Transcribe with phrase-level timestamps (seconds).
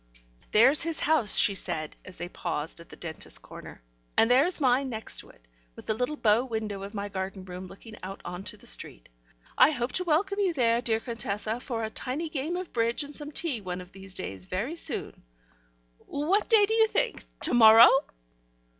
[0.49, 3.83] "There's his house," she said, as they paused at the dentist's corner,
[4.17, 7.95] "and there's mine next it, with the little bow window of my garden room looking
[8.01, 9.09] out on to the street.
[9.59, 13.13] I hope to welcome you there, dear Contessa, for a tiny game of bridge and
[13.15, 15.21] some tea one of these days very soon.
[16.07, 17.23] What day do you think?
[17.41, 17.91] To morrow?"